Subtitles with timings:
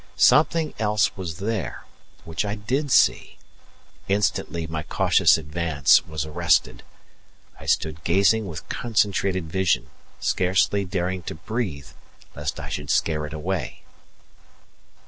[0.15, 1.85] Something else was there,
[2.25, 3.37] which I did see;
[4.07, 6.81] instantly my cautious advance was arrested.
[7.59, 11.89] I stood gazing with concentrated vision, scarcely daring to breathe
[12.35, 13.83] lest I should scare it away.